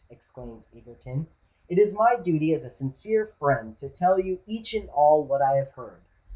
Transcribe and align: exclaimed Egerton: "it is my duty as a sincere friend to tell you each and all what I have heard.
exclaimed 0.09 0.63
Egerton: 0.75 1.27
"it 1.69 1.77
is 1.77 1.93
my 1.93 2.15
duty 2.19 2.55
as 2.55 2.63
a 2.65 2.71
sincere 2.71 3.27
friend 3.37 3.77
to 3.77 3.87
tell 3.87 4.19
you 4.19 4.39
each 4.47 4.73
and 4.73 4.89
all 4.89 5.23
what 5.23 5.43
I 5.43 5.57
have 5.57 5.73
heard. 5.73 6.01